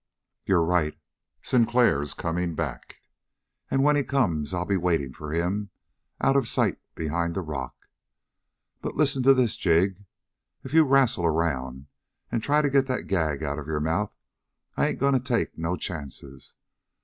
[0.45, 0.97] You're right:
[1.43, 3.01] Sinclair's coming back,
[3.69, 5.69] and when he comes, I'll be waiting for him
[6.19, 7.75] out of sight behind the rock.
[8.81, 10.03] But listen to this, Jig.
[10.63, 11.85] If you wrastle around
[12.31, 14.11] and try to get that gag out of your mouth,
[14.75, 16.55] I ain't going to take no chances.